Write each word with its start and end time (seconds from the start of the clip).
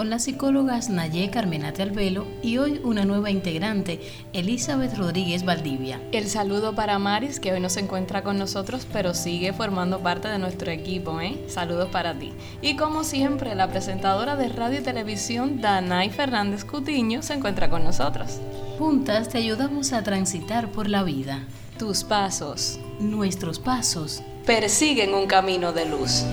con 0.00 0.08
las 0.08 0.24
psicólogas 0.24 0.88
Nayé 0.88 1.28
Carmenate 1.28 1.82
Albelo 1.82 2.26
y 2.42 2.56
hoy 2.56 2.80
una 2.84 3.04
nueva 3.04 3.30
integrante, 3.30 4.00
Elizabeth 4.32 4.96
Rodríguez 4.96 5.44
Valdivia. 5.44 6.00
El 6.10 6.26
saludo 6.30 6.74
para 6.74 6.98
Maris, 6.98 7.38
que 7.38 7.52
hoy 7.52 7.60
no 7.60 7.68
se 7.68 7.80
encuentra 7.80 8.22
con 8.22 8.38
nosotros, 8.38 8.86
pero 8.94 9.12
sigue 9.12 9.52
formando 9.52 10.00
parte 10.00 10.28
de 10.28 10.38
nuestro 10.38 10.70
equipo, 10.70 11.20
¿eh? 11.20 11.44
Saludos 11.48 11.90
para 11.90 12.18
ti. 12.18 12.32
Y 12.62 12.76
como 12.76 13.04
siempre, 13.04 13.54
la 13.54 13.68
presentadora 13.68 14.36
de 14.36 14.48
radio 14.48 14.80
y 14.80 14.82
televisión, 14.82 15.60
Danay 15.60 16.08
Fernández 16.08 16.64
Cutiño, 16.64 17.20
se 17.20 17.34
encuentra 17.34 17.68
con 17.68 17.84
nosotros. 17.84 18.40
Juntas 18.78 19.28
te 19.28 19.36
ayudamos 19.36 19.92
a 19.92 20.02
transitar 20.02 20.72
por 20.72 20.88
la 20.88 21.02
vida. 21.02 21.40
Tus 21.78 22.04
pasos, 22.04 22.80
nuestros 23.00 23.58
pasos, 23.58 24.22
persiguen 24.46 25.12
un 25.12 25.26
camino 25.26 25.74
de 25.74 25.84
luz. 25.84 26.24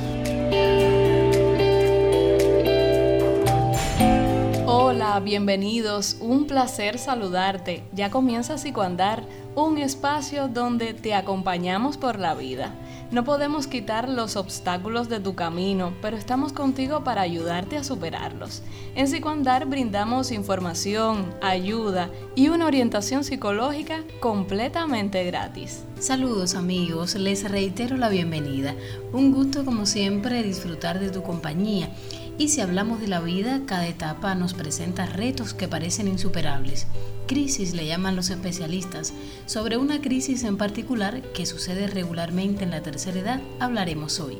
Bienvenidos. 5.16 6.17
Un 6.20 6.47
placer 6.47 6.99
saludarte. 6.99 7.81
Ya 7.93 8.11
comienza 8.11 8.57
Psicoandar, 8.57 9.23
un 9.55 9.77
espacio 9.77 10.47
donde 10.47 10.93
te 10.93 11.16
acompañamos 11.16 11.97
por 11.97 12.20
la 12.20 12.35
vida. 12.35 12.75
No 13.09 13.23
podemos 13.23 13.67
quitar 13.67 14.09
los 14.09 14.35
obstáculos 14.35 15.07
de 15.07 15.21
tu 15.21 15.33
camino, 15.33 15.93
pero 16.02 16.17
estamos 16.17 16.52
contigo 16.52 17.03
para 17.05 17.21
ayudarte 17.21 17.77
a 17.77 17.83
superarlos. 17.83 18.61
En 18.95 19.07
Psicoandar 19.07 19.66
brindamos 19.66 20.31
información, 20.31 21.33
ayuda 21.41 22.11
y 22.35 22.49
una 22.49 22.67
orientación 22.67 23.23
psicológica 23.23 24.03
completamente 24.19 25.23
gratis. 25.23 25.85
Saludos 25.99 26.53
amigos, 26.53 27.16
les 27.16 27.49
reitero 27.49 27.97
la 27.97 28.09
bienvenida. 28.09 28.75
Un 29.13 29.31
gusto 29.31 29.66
como 29.66 29.85
siempre 29.85 30.44
disfrutar 30.44 31.00
de 31.00 31.09
tu 31.09 31.23
compañía 31.23 31.89
y 32.38 32.49
si 32.49 32.61
hablamos 32.61 33.02
de 33.02 33.07
la 33.07 33.19
vida, 33.19 33.61
cada 33.66 33.88
etapa 33.88 34.35
nos 34.35 34.53
presenta 34.53 35.07
retos 35.07 35.53
que 35.53 35.67
parecen 35.67 36.07
insuperables. 36.07 36.88
Crisis 37.27 37.73
le 37.73 37.88
llaman 37.88 38.16
los 38.16 38.29
especialistas. 38.29 39.13
Sobre 39.47 39.77
una 39.77 40.02
crisis 40.02 40.44
en 40.44 40.55
particular 40.55 41.21
que 41.33 41.45
sucede 41.45 41.88
regularmente 41.88 42.63
en 42.63 42.71
la 42.71 42.83
tercera 42.83 43.19
edad 43.19 43.41
hablaremos 43.59 44.19
hoy, 44.19 44.38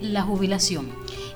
la 0.00 0.22
jubilación. 0.22 0.90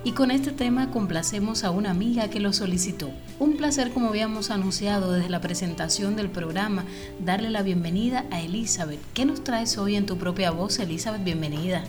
Y 0.05 0.13
con 0.13 0.31
este 0.31 0.53
tema 0.53 0.91
complacemos 0.91 1.65
a 1.65 1.71
una 1.71 1.91
amiga 1.91 2.29
que 2.29 2.41
lo 2.41 2.53
solicitó. 2.53 3.11
Un 3.39 3.57
placer, 3.57 3.91
como 3.91 4.09
habíamos 4.09 4.51
anunciado 4.51 5.13
desde 5.13 5.31
la 5.31 5.41
presentación 5.41 6.15
del 6.15 6.31
programa, 6.31 6.85
darle 7.25 7.49
la 7.51 7.63
bienvenida 7.63 8.27
a 8.31 8.41
Elizabeth. 8.41 9.01
¿Qué 9.15 9.25
nos 9.25 9.43
traes 9.43 9.79
hoy 9.79 9.97
en 9.97 10.07
tu 10.07 10.19
propia 10.19 10.51
voz, 10.51 10.79
Elizabeth? 10.79 11.25
Bienvenida. 11.25 11.85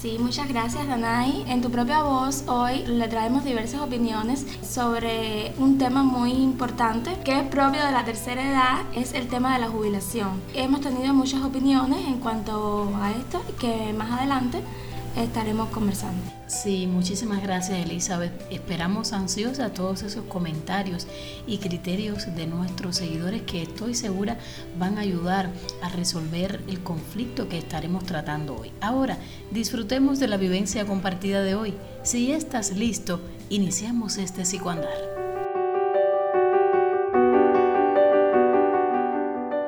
Sí, 0.00 0.16
muchas 0.20 0.46
gracias 0.48 0.86
Danai. 0.86 1.44
En 1.48 1.60
tu 1.60 1.72
propia 1.72 2.02
voz 2.02 2.44
hoy 2.46 2.84
le 2.86 3.08
traemos 3.08 3.44
diversas 3.44 3.80
opiniones 3.80 4.46
sobre 4.62 5.52
un 5.58 5.76
tema 5.76 6.04
muy 6.04 6.30
importante 6.30 7.16
que 7.24 7.36
es 7.40 7.44
propio 7.48 7.84
de 7.84 7.90
la 7.90 8.04
tercera 8.04 8.48
edad, 8.48 8.82
es 8.94 9.12
el 9.12 9.26
tema 9.26 9.54
de 9.54 9.58
la 9.58 9.66
jubilación. 9.66 10.40
Hemos 10.54 10.82
tenido 10.82 11.12
muchas 11.14 11.42
opiniones 11.42 12.06
en 12.06 12.20
cuanto 12.20 12.92
a 13.02 13.10
esto 13.10 13.42
que 13.58 13.92
más 13.92 14.12
adelante 14.12 14.60
estaremos 15.16 15.68
conversando. 15.70 16.37
Sí, 16.48 16.86
muchísimas 16.86 17.42
gracias 17.42 17.78
Elizabeth. 17.78 18.32
Esperamos 18.50 19.12
ansiosa 19.12 19.74
todos 19.74 20.02
esos 20.02 20.24
comentarios 20.24 21.06
y 21.46 21.58
criterios 21.58 22.34
de 22.34 22.46
nuestros 22.46 22.96
seguidores 22.96 23.42
que 23.42 23.62
estoy 23.62 23.94
segura 23.94 24.38
van 24.78 24.96
a 24.96 25.02
ayudar 25.02 25.50
a 25.82 25.90
resolver 25.90 26.62
el 26.66 26.82
conflicto 26.82 27.50
que 27.50 27.58
estaremos 27.58 28.04
tratando 28.04 28.56
hoy. 28.56 28.72
Ahora, 28.80 29.18
disfrutemos 29.50 30.18
de 30.20 30.28
la 30.28 30.38
vivencia 30.38 30.86
compartida 30.86 31.42
de 31.42 31.54
hoy. 31.54 31.74
Si 32.02 32.32
estás 32.32 32.72
listo, 32.72 33.20
iniciamos 33.50 34.16
este 34.16 34.46
psicoandar. 34.46 34.88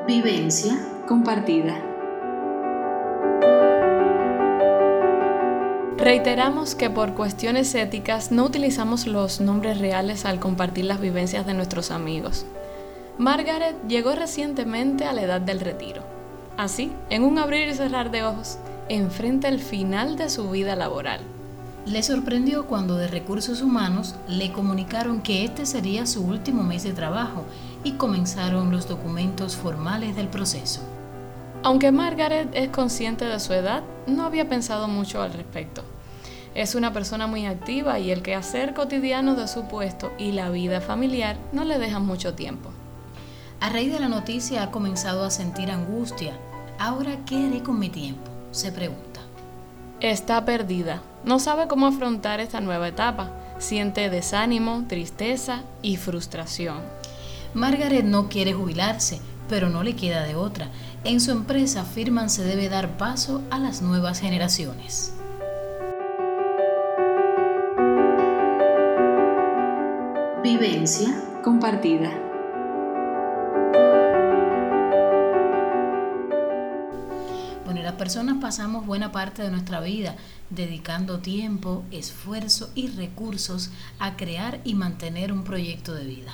Vivencia 0.06 1.04
compartida. 1.06 1.89
Reiteramos 6.00 6.74
que 6.74 6.88
por 6.88 7.12
cuestiones 7.12 7.74
éticas 7.74 8.32
no 8.32 8.46
utilizamos 8.46 9.06
los 9.06 9.42
nombres 9.42 9.76
reales 9.76 10.24
al 10.24 10.40
compartir 10.40 10.86
las 10.86 10.98
vivencias 10.98 11.44
de 11.44 11.52
nuestros 11.52 11.90
amigos. 11.90 12.46
Margaret 13.18 13.76
llegó 13.86 14.12
recientemente 14.14 15.04
a 15.04 15.12
la 15.12 15.20
edad 15.20 15.42
del 15.42 15.60
retiro. 15.60 16.02
Así, 16.56 16.90
en 17.10 17.22
un 17.22 17.36
abrir 17.36 17.68
y 17.68 17.74
cerrar 17.74 18.10
de 18.10 18.24
ojos, 18.24 18.56
enfrenta 18.88 19.48
el 19.48 19.60
final 19.60 20.16
de 20.16 20.30
su 20.30 20.48
vida 20.48 20.74
laboral. 20.74 21.20
Le 21.84 22.02
sorprendió 22.02 22.64
cuando 22.64 22.96
de 22.96 23.06
recursos 23.06 23.60
humanos 23.60 24.14
le 24.26 24.52
comunicaron 24.52 25.20
que 25.20 25.44
este 25.44 25.66
sería 25.66 26.06
su 26.06 26.24
último 26.24 26.62
mes 26.62 26.82
de 26.82 26.94
trabajo 26.94 27.44
y 27.84 27.92
comenzaron 27.92 28.72
los 28.72 28.88
documentos 28.88 29.54
formales 29.54 30.16
del 30.16 30.28
proceso. 30.28 30.80
Aunque 31.62 31.92
Margaret 31.92 32.48
es 32.54 32.70
consciente 32.70 33.26
de 33.26 33.38
su 33.38 33.52
edad, 33.52 33.82
no 34.06 34.24
había 34.24 34.48
pensado 34.48 34.88
mucho 34.88 35.20
al 35.20 35.34
respecto. 35.34 35.82
Es 36.54 36.74
una 36.74 36.92
persona 36.92 37.26
muy 37.26 37.44
activa 37.44 37.98
y 37.98 38.10
el 38.10 38.22
quehacer 38.22 38.72
cotidiano 38.72 39.34
de 39.34 39.46
su 39.46 39.64
puesto 39.64 40.10
y 40.18 40.32
la 40.32 40.48
vida 40.48 40.80
familiar 40.80 41.36
no 41.52 41.64
le 41.64 41.78
dejan 41.78 42.06
mucho 42.06 42.32
tiempo. 42.32 42.70
A 43.60 43.68
raíz 43.68 43.92
de 43.92 44.00
la 44.00 44.08
noticia 44.08 44.62
ha 44.62 44.70
comenzado 44.70 45.22
a 45.22 45.30
sentir 45.30 45.70
angustia. 45.70 46.32
Ahora, 46.78 47.18
¿qué 47.26 47.46
haré 47.46 47.62
con 47.62 47.78
mi 47.78 47.90
tiempo? 47.90 48.30
Se 48.52 48.72
pregunta. 48.72 49.20
Está 50.00 50.46
perdida. 50.46 51.02
No 51.24 51.38
sabe 51.38 51.68
cómo 51.68 51.86
afrontar 51.86 52.40
esta 52.40 52.62
nueva 52.62 52.88
etapa. 52.88 53.32
Siente 53.58 54.08
desánimo, 54.08 54.84
tristeza 54.88 55.60
y 55.82 55.98
frustración. 55.98 56.78
Margaret 57.52 58.04
no 58.04 58.30
quiere 58.30 58.54
jubilarse, 58.54 59.20
pero 59.50 59.68
no 59.68 59.82
le 59.82 59.96
queda 59.96 60.22
de 60.22 60.36
otra. 60.36 60.68
En 61.02 61.20
su 61.20 61.32
empresa 61.32 61.80
afirman 61.80 62.30
se 62.30 62.44
debe 62.44 62.68
dar 62.68 62.96
paso 62.96 63.42
a 63.50 63.58
las 63.58 63.82
nuevas 63.82 64.20
generaciones. 64.20 65.12
Vivencia 70.44 71.08
compartida. 71.42 72.10
Bueno, 77.64 77.82
las 77.82 77.94
personas 77.94 78.36
pasamos 78.40 78.86
buena 78.86 79.10
parte 79.10 79.42
de 79.42 79.50
nuestra 79.50 79.80
vida 79.80 80.14
dedicando 80.50 81.18
tiempo, 81.18 81.82
esfuerzo 81.90 82.70
y 82.76 82.86
recursos 82.86 83.72
a 83.98 84.16
crear 84.16 84.60
y 84.62 84.74
mantener 84.74 85.32
un 85.32 85.42
proyecto 85.42 85.92
de 85.92 86.04
vida. 86.04 86.32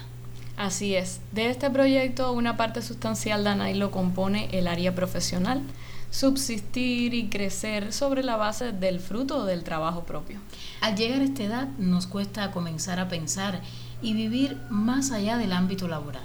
Así 0.56 0.94
es. 0.94 1.20
De 1.32 1.50
este 1.50 1.68
proyecto, 1.70 2.32
una 2.32 2.56
parte 2.56 2.80
sustancial 2.80 3.44
de 3.44 3.50
ANAI 3.50 3.74
lo 3.74 3.90
compone 3.90 4.48
el 4.52 4.66
área 4.66 4.94
profesional, 4.94 5.62
subsistir 6.10 7.12
y 7.12 7.28
crecer 7.28 7.92
sobre 7.92 8.22
la 8.22 8.36
base 8.36 8.72
del 8.72 9.00
fruto 9.00 9.44
del 9.44 9.64
trabajo 9.64 10.04
propio. 10.04 10.38
Al 10.80 10.96
llegar 10.96 11.20
a 11.20 11.24
esta 11.24 11.42
edad 11.42 11.68
nos 11.78 12.06
cuesta 12.06 12.52
comenzar 12.52 12.98
a 13.00 13.08
pensar 13.08 13.60
y 14.00 14.14
vivir 14.14 14.56
más 14.70 15.10
allá 15.12 15.36
del 15.36 15.52
ámbito 15.52 15.88
laboral. 15.88 16.24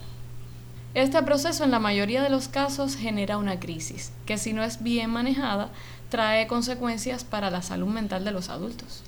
Este 0.94 1.22
proceso 1.24 1.64
en 1.66 1.72
la 1.72 1.80
mayoría 1.80 2.22
de 2.22 2.30
los 2.30 2.48
casos 2.48 2.96
genera 2.96 3.38
una 3.38 3.60
crisis 3.60 4.12
que 4.26 4.38
si 4.38 4.54
no 4.54 4.64
es 4.64 4.82
bien 4.84 5.10
manejada 5.10 5.70
trae 6.10 6.48
consecuencias 6.48 7.24
para 7.24 7.50
la 7.50 7.62
salud 7.62 7.88
mental 7.88 8.24
de 8.24 8.32
los 8.32 8.50
adultos. 8.50 9.04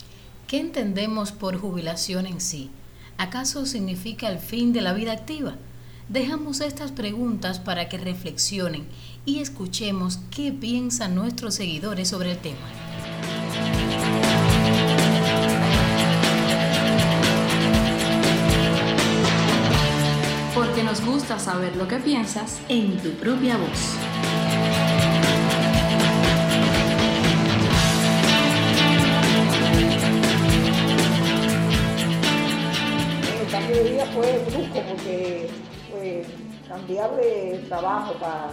¿Qué 0.47 0.59
entendemos 0.59 1.31
por 1.31 1.57
jubilación 1.57 2.25
en 2.25 2.39
sí? 2.39 2.71
¿Acaso 3.17 3.65
significa 3.65 4.29
el 4.29 4.39
fin 4.39 4.73
de 4.73 4.81
la 4.81 4.93
vida 4.93 5.11
activa? 5.11 5.55
Dejamos 6.09 6.61
estas 6.61 6.91
preguntas 6.91 7.59
para 7.59 7.87
que 7.87 7.97
reflexionen 7.97 8.85
y 9.25 9.39
escuchemos 9.39 10.19
qué 10.29 10.51
piensan 10.51 11.15
nuestros 11.15 11.55
seguidores 11.55 12.09
sobre 12.09 12.31
el 12.31 12.37
tema. 12.37 12.57
Porque 20.53 20.83
nos 20.83 21.03
gusta 21.05 21.39
saber 21.39 21.75
lo 21.75 21.87
que 21.87 21.97
piensas 21.97 22.59
en 22.67 22.97
tu 22.97 23.11
propia 23.11 23.57
voz. 23.57 24.12
Fue 34.13 34.37
brusco 34.49 34.79
porque 34.87 35.49
pues, 35.91 36.27
cambiar 36.67 37.15
de 37.15 37.63
trabajo 37.67 38.13
para, 38.13 38.51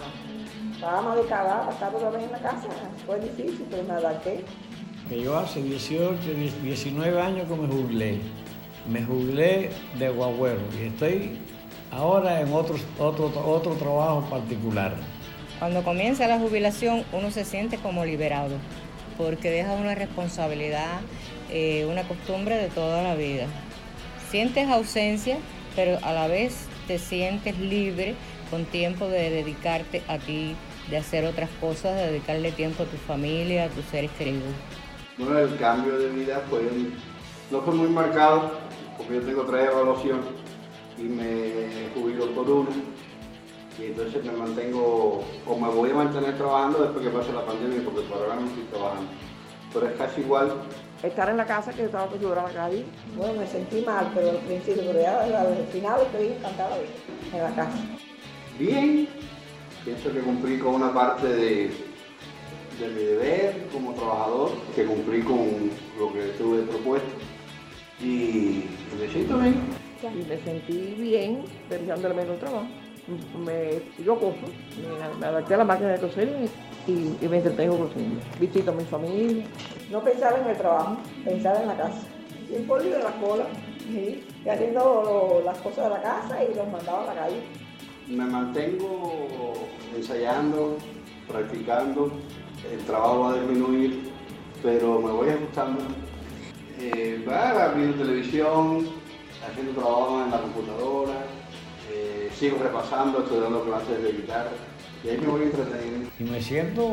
para 0.79 0.99
ama 0.99 1.15
de 1.15 1.23
casa, 1.23 1.59
para 1.61 1.71
estar 1.71 1.95
otra 1.95 2.09
vez 2.09 2.23
en 2.23 2.31
la 2.31 2.39
casa, 2.39 2.67
fue 3.05 3.19
difícil, 3.19 3.65
pero 3.69 3.83
me 3.83 3.93
adapté. 3.93 4.43
yo 5.09 5.37
hace 5.37 5.61
18, 5.61 6.19
19 6.63 7.21
años 7.21 7.47
que 7.47 7.55
me 7.55 7.67
jubilé. 7.67 8.19
Me 8.89 9.03
jubilé 9.03 9.69
de 9.99 10.09
guagüero 10.09 10.61
y 10.79 10.87
estoy 10.87 11.37
ahora 11.91 12.41
en 12.41 12.51
otro, 12.51 12.75
otro, 12.97 13.31
otro 13.45 13.73
trabajo 13.75 14.21
particular. 14.21 14.95
Cuando 15.59 15.83
comienza 15.83 16.27
la 16.27 16.39
jubilación 16.39 17.03
uno 17.13 17.29
se 17.29 17.45
siente 17.45 17.77
como 17.77 18.03
liberado 18.05 18.55
porque 19.19 19.51
deja 19.51 19.73
una 19.73 19.93
responsabilidad, 19.93 21.01
eh, 21.51 21.85
una 21.85 22.01
costumbre 22.07 22.55
de 22.55 22.69
toda 22.69 23.03
la 23.03 23.13
vida 23.13 23.45
sientes 24.31 24.69
ausencia, 24.69 25.37
pero 25.75 25.99
a 26.03 26.13
la 26.13 26.27
vez 26.27 26.65
te 26.87 26.97
sientes 26.97 27.59
libre 27.59 28.15
con 28.49 28.63
tiempo 28.63 29.07
de 29.07 29.29
dedicarte 29.29 30.03
a 30.07 30.17
ti, 30.19 30.55
de 30.89 30.97
hacer 30.97 31.25
otras 31.25 31.49
cosas, 31.59 31.97
de 31.97 32.07
dedicarle 32.07 32.53
tiempo 32.53 32.83
a 32.83 32.85
tu 32.85 32.95
familia, 32.95 33.65
a 33.65 33.67
tus 33.67 33.83
seres 33.85 34.09
queridos. 34.17 34.53
Bueno, 35.17 35.37
el 35.37 35.57
cambio 35.57 35.99
de 35.99 36.07
vida 36.11 36.41
fue, 36.49 36.61
no 37.51 37.61
fue 37.61 37.73
muy 37.73 37.89
marcado, 37.89 38.53
porque 38.97 39.15
yo 39.15 39.21
tengo 39.21 39.43
tres 39.43 39.69
evaluaciones 39.69 40.25
y 40.97 41.03
me 41.03 41.89
jubilo 41.93 42.27
por 42.33 42.49
una. 42.49 42.69
Y 43.79 43.85
entonces 43.85 44.23
me 44.23 44.31
mantengo, 44.31 45.25
o 45.45 45.59
me 45.59 45.67
voy 45.67 45.89
a 45.91 45.95
mantener 45.95 46.37
trabajando 46.37 46.83
después 46.83 47.05
que 47.05 47.11
pase 47.11 47.33
la 47.33 47.45
pandemia, 47.45 47.83
porque 47.83 48.01
por 48.01 48.19
ahora 48.19 48.35
no 48.35 48.47
estoy 48.47 48.63
trabajando. 48.71 49.09
Pero 49.73 49.87
es 49.87 49.97
casi 49.97 50.21
igual. 50.21 50.53
Estar 51.03 51.29
en 51.29 51.37
la 51.37 51.45
casa 51.45 51.71
que 51.71 51.79
yo 51.79 51.85
estaba 51.85 52.03
acostumbrada 52.03 52.47
a 52.47 52.51
la 52.51 52.59
calle. 52.59 52.85
Bueno, 53.17 53.33
me 53.39 53.47
sentí 53.47 53.81
mal, 53.81 54.11
pero 54.13 54.29
al 54.29 54.37
principio, 54.37 54.83
pero 54.85 55.01
ya 55.01 55.41
al 55.41 55.67
final 55.71 56.01
estoy 56.01 56.27
encantada 56.27 56.77
de 56.77 57.37
en 57.37 57.43
la 57.43 57.49
casa. 57.55 57.79
Bien, 58.59 59.07
pienso 59.83 60.13
que 60.13 60.19
cumplí 60.19 60.59
con 60.59 60.75
una 60.75 60.93
parte 60.93 61.27
de, 61.27 61.71
de 62.79 62.87
mi 62.87 63.03
deber 63.03 63.67
como 63.73 63.93
trabajador, 63.93 64.51
que 64.75 64.85
cumplí 64.85 65.21
con 65.21 65.71
lo 65.97 66.13
que 66.13 66.21
tuve 66.37 66.61
propuesto. 66.63 67.09
Y 67.99 68.65
me 68.99 69.07
siento 69.11 69.39
bien. 69.39 69.55
Y 70.03 70.27
me 70.27 70.37
sentí 70.43 70.95
bien 70.97 71.43
realizando 71.69 72.09
el 72.09 72.39
trabajo. 72.39 72.67
Me 73.43 73.81
sigo 73.97 74.19
cosas, 74.19 74.49
me, 74.77 75.19
me 75.19 75.25
adapté 75.25 75.55
a 75.55 75.57
la 75.57 75.63
máquina 75.63 75.89
de 75.89 75.99
coser 75.99 76.27
y, 76.27 76.49
y 76.87 77.27
me 77.27 77.37
entretengo 77.37 77.77
cosiendo. 77.77 78.19
Visito 78.39 78.71
a 78.71 78.73
mi 78.73 78.83
familia. 78.85 79.45
No 79.91 80.01
pensaba 80.03 80.39
en 80.39 80.47
el 80.47 80.57
trabajo, 80.57 80.97
pensaba 81.23 81.61
en 81.61 81.67
la 81.67 81.77
casa. 81.77 82.01
Tiempo 82.47 82.77
libre 82.77 82.97
de 82.97 83.03
la 83.03 83.11
cola, 83.11 83.45
sí, 83.79 84.23
y 84.43 84.49
haciendo 84.49 85.41
las 85.45 85.57
cosas 85.59 85.85
de 85.85 85.89
la 85.89 86.01
casa 86.01 86.43
y 86.43 86.53
los 86.53 86.67
mandaba 86.69 87.03
a 87.03 87.13
la 87.13 87.21
calle. 87.21 87.41
Me 88.07 88.25
mantengo 88.25 89.53
ensayando, 89.95 90.77
practicando. 91.27 92.11
El 92.71 92.79
trabajo 92.85 93.19
va 93.21 93.31
a 93.31 93.35
disminuir, 93.35 94.11
pero 94.61 94.99
me 94.99 95.11
voy 95.11 95.29
ajustando. 95.29 95.81
Eh, 96.79 97.23
va, 97.27 97.69
viendo 97.69 97.97
televisión, 97.97 98.87
haciendo 99.47 99.79
trabajo 99.79 100.23
en 100.23 100.31
la 100.31 100.41
computadora, 100.41 101.25
eh, 101.91 102.29
sigo 102.33 102.57
repasando, 102.61 103.19
estoy 103.19 103.39
dando 103.39 103.63
clases 103.63 104.01
de 104.01 104.11
guitarra 104.13 104.51
y 105.03 105.09
ahí 105.09 105.17
me 105.17 105.27
voy 105.27 105.43
entreteniendo. 105.43 106.09
Y 106.19 106.23
me 106.23 106.41
siento, 106.41 106.83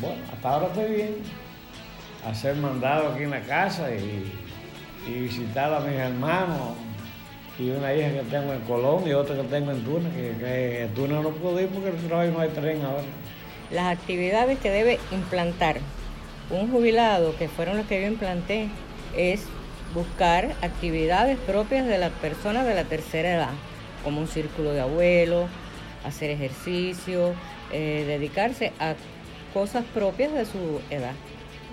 bueno, 0.00 0.22
hasta 0.32 0.48
ahora 0.48 0.66
estoy 0.68 0.94
bien. 0.94 1.16
Hacer 2.26 2.56
mandado 2.56 3.12
aquí 3.12 3.22
en 3.22 3.30
la 3.30 3.40
casa 3.40 3.90
y, 3.94 4.30
y 5.08 5.20
visitar 5.20 5.72
a 5.72 5.80
mis 5.80 5.96
hermanos 5.96 6.76
y 7.58 7.70
una 7.70 7.94
hija 7.94 8.12
que 8.12 8.22
tengo 8.30 8.52
en 8.52 8.60
Colón 8.60 9.06
y 9.06 9.12
otra 9.12 9.36
que 9.36 9.42
tengo 9.44 9.70
en 9.70 9.84
Tuna, 9.84 10.10
que, 10.10 10.34
que 10.38 10.82
en 10.84 10.94
Tuna 10.94 11.20
no 11.20 11.30
puedo 11.30 11.60
ir 11.60 11.68
porque 11.68 11.88
en 11.88 11.96
el 11.96 12.06
trabajo 12.06 12.30
no 12.30 12.40
hay 12.40 12.48
tren 12.50 12.82
ahora. 12.82 13.02
Las 13.70 13.96
actividades 13.96 14.58
que 14.58 14.70
debe 14.70 14.98
implantar 15.12 15.78
un 16.50 16.70
jubilado, 16.70 17.36
que 17.36 17.48
fueron 17.48 17.76
las 17.76 17.86
que 17.86 18.00
yo 18.00 18.08
implanté, 18.08 18.68
es 19.16 19.44
buscar 19.94 20.52
actividades 20.62 21.38
propias 21.38 21.86
de 21.86 21.98
las 21.98 22.10
personas 22.12 22.66
de 22.66 22.74
la 22.74 22.84
tercera 22.84 23.34
edad, 23.34 23.50
como 24.04 24.20
un 24.20 24.28
círculo 24.28 24.72
de 24.72 24.80
abuelos, 24.80 25.48
hacer 26.04 26.30
ejercicio, 26.30 27.34
eh, 27.72 28.04
dedicarse 28.06 28.72
a 28.78 28.94
cosas 29.52 29.84
propias 29.94 30.32
de 30.32 30.44
su 30.44 30.80
edad. 30.90 31.14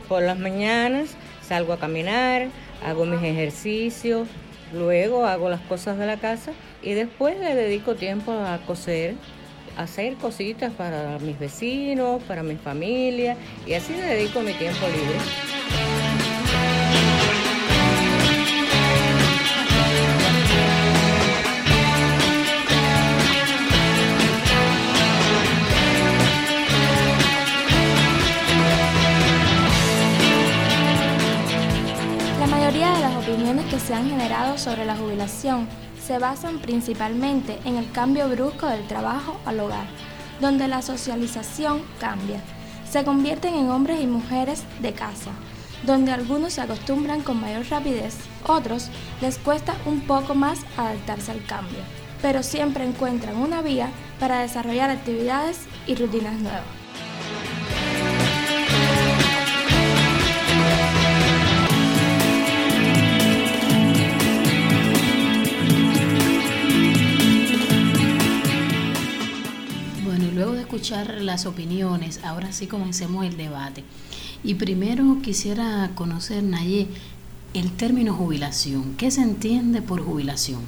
Por 0.08 0.24
las 0.24 0.40
mañanas 0.40 1.16
salgo 1.42 1.74
a 1.74 1.80
caminar, 1.80 2.48
hago 2.86 3.06
mis 3.06 3.22
ejercicios, 3.24 4.28
luego 4.74 5.26
hago 5.26 5.50
las 5.50 5.62
cosas 5.62 5.98
de 5.98 6.06
la 6.06 6.18
casa 6.18 6.52
y 6.82 6.94
después 6.94 7.40
le 7.40 7.56
dedico 7.56 7.96
tiempo 7.96 8.32
a 8.32 8.60
coser, 8.66 9.16
hacer 9.78 10.16
cositas 10.16 10.74
para 10.74 11.20
mis 11.20 11.38
vecinos, 11.40 12.22
para 12.24 12.44
mi 12.44 12.56
familia 12.56 13.38
y 13.66 13.74
así 13.74 13.94
dedico 13.94 14.42
mi 14.42 14.54
tiempo 14.54 14.86
libre. 14.88 15.57
Se 33.88 33.94
han 33.94 34.10
generado 34.10 34.58
sobre 34.58 34.84
la 34.84 34.98
jubilación 34.98 35.66
se 36.06 36.20
basan 36.20 36.60
principalmente 36.60 37.58
en 37.64 37.78
el 37.78 37.90
cambio 37.94 38.28
brusco 38.28 38.68
del 38.68 38.86
trabajo 38.86 39.40
al 39.46 39.62
hogar, 39.62 39.86
donde 40.42 40.68
la 40.68 40.82
socialización 40.82 41.84
cambia. 41.98 42.42
Se 42.90 43.06
convierten 43.06 43.54
en 43.54 43.70
hombres 43.72 44.02
y 44.02 44.08
mujeres 44.08 44.64
de 44.82 44.92
casa, 44.92 45.32
donde 45.86 46.12
algunos 46.12 46.52
se 46.54 46.62
acostumbran 46.62 47.22
con 47.22 47.40
mayor 47.40 47.66
rapidez, 47.70 48.18
otros 48.46 48.90
les 49.22 49.38
cuesta 49.38 49.74
un 49.86 50.02
poco 50.02 50.36
más 50.36 50.60
adaptarse 50.76 51.32
al 51.32 51.46
cambio, 51.46 51.80
pero 52.22 52.44
siempre 52.44 52.84
encuentran 52.84 53.38
una 53.38 53.62
vía 53.62 53.90
para 54.20 54.40
desarrollar 54.40 54.90
actividades 54.90 55.62
y 55.86 55.96
rutinas 55.96 56.38
nuevas. 56.42 56.77
Las 71.22 71.46
opiniones, 71.46 72.20
ahora 72.24 72.52
sí 72.52 72.68
comencemos 72.68 73.26
el 73.26 73.36
debate. 73.36 73.84
Y 74.44 74.56
primero 74.56 75.18
quisiera 75.24 75.90
conocer, 75.96 76.44
Naye, 76.44 76.88
el 77.54 77.72
término 77.72 78.14
jubilación. 78.14 78.96
¿Qué 78.98 79.10
se 79.10 79.22
entiende 79.22 79.82
por 79.82 80.04
jubilación? 80.04 80.62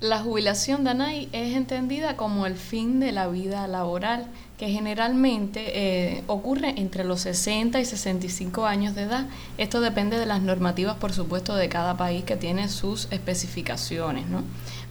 La 0.00 0.20
jubilación, 0.20 0.84
Danay, 0.84 1.28
es 1.32 1.56
entendida 1.56 2.16
como 2.16 2.46
el 2.46 2.54
fin 2.54 3.00
de 3.00 3.10
la 3.10 3.26
vida 3.26 3.66
laboral, 3.66 4.28
que 4.56 4.68
generalmente 4.68 5.72
eh, 5.74 6.22
ocurre 6.28 6.74
entre 6.76 7.02
los 7.02 7.22
60 7.22 7.80
y 7.80 7.84
65 7.84 8.64
años 8.64 8.94
de 8.94 9.02
edad. 9.02 9.26
Esto 9.56 9.80
depende 9.80 10.18
de 10.18 10.26
las 10.26 10.40
normativas, 10.40 10.96
por 10.98 11.12
supuesto, 11.12 11.56
de 11.56 11.68
cada 11.68 11.96
país 11.96 12.22
que 12.22 12.36
tiene 12.36 12.68
sus 12.68 13.08
especificaciones, 13.10 14.28
¿no? 14.28 14.44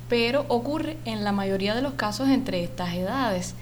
Pero 0.09 0.45
ocurre 0.49 0.97
en 1.05 1.23
la 1.23 1.31
mayoría 1.31 1.73
de 1.73 1.81
los 1.81 1.93
casos 1.93 2.27
entre 2.27 2.61
estas 2.63 2.93
edades, 2.93 3.55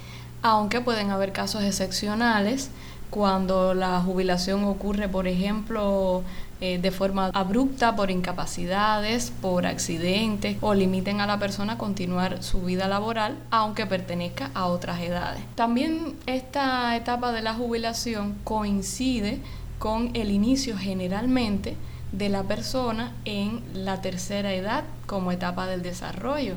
aunque 0.46 0.80
pueden 0.80 1.10
haber 1.10 1.32
casos 1.32 1.64
excepcionales 1.64 2.70
cuando 3.10 3.74
la 3.74 4.00
jubilación 4.02 4.64
ocurre, 4.66 5.10
por 5.10 5.28
ejemplo, 5.28 6.22
eh, 6.62 6.78
de 6.78 6.92
forma 6.92 7.32
abrupta 7.34 7.96
por 7.96 8.12
incapacidades, 8.12 9.32
por 9.42 9.66
accidentes 9.66 10.58
o 10.62 10.76
limiten 10.76 11.20
a 11.20 11.26
la 11.26 11.40
persona 11.40 11.74
a 11.74 11.78
continuar 11.80 12.44
su 12.44 12.62
vida 12.62 12.88
laboral 12.88 13.40
aunque 13.50 13.88
pertenezca 13.88 14.52
a 14.54 14.68
otras 14.68 15.02
edades. 15.02 15.42
También 15.56 16.16
esta 16.28 16.96
etapa 16.96 17.32
de 17.32 17.42
la 17.42 17.56
jubilación 17.56 18.36
coincide 18.44 19.40
con 19.80 20.12
el 20.14 20.30
inicio 20.30 20.78
generalmente 20.78 21.76
de 22.12 22.30
la 22.30 22.44
persona 22.44 23.14
en 23.26 23.64
la 23.74 24.00
tercera 24.02 24.54
edad 24.54 24.84
como 25.08 25.32
etapa 25.32 25.66
del 25.66 25.82
desarrollo 25.82 26.54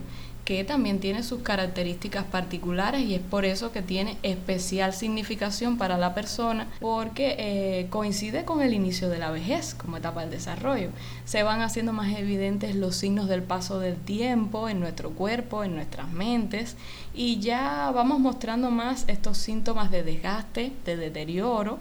que 0.49 0.65
también 0.65 0.99
tiene 0.99 1.23
sus 1.25 1.43
características 1.43 2.25
particulares 2.25 3.03
y 3.03 3.15
es 3.15 3.21
por 3.21 3.45
eso 3.45 3.71
que 3.71 3.83
tiene 3.83 4.17
especial 4.23 4.95
significación 4.95 5.77
para 5.77 5.99
la 5.99 6.15
persona 6.15 6.69
porque 6.81 7.37
eh, 7.39 7.87
coincide 7.91 8.47
con 8.47 8.63
el 8.63 8.73
inicio 8.73 9.11
de 9.11 9.19
la 9.19 9.31
vejez 9.31 9.75
como 9.75 9.99
etapa 9.99 10.23
del 10.23 10.31
desarrollo. 10.31 10.89
Se 11.27 11.43
van 11.43 11.61
haciendo 11.61 11.93
más 11.93 12.17
evidentes 12.17 12.77
los 12.77 12.97
signos 12.97 13.29
del 13.29 13.43
paso 13.43 13.79
del 13.79 13.97
tiempo 13.97 14.71
en 14.71 14.81
nuestro 14.81 15.11
cuerpo, 15.11 15.65
en 15.65 15.75
nuestras 15.75 16.11
mentes 16.11 16.77
y 17.13 17.41
ya 17.41 17.91
vamos 17.95 18.19
mostrando 18.19 18.71
más 18.71 19.05
estos 19.07 19.37
síntomas 19.37 19.91
de 19.91 20.03
desgaste, 20.03 20.73
de 20.87 20.97
deterioro. 20.97 21.79